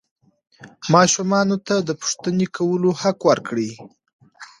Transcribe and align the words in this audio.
ماشومانو 0.93 1.55
ته 1.67 1.75
د 1.87 1.89
پوښتنې 2.01 2.47
کولو 2.57 2.89
حق 3.01 3.19
ورکړئ. 3.29 3.71